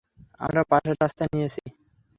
[0.39, 1.63] আমরা পাশের রাস্তা নিয়েছি।